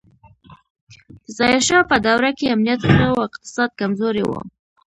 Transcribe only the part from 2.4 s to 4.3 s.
امنیت ښه و خو اقتصاد کمزوری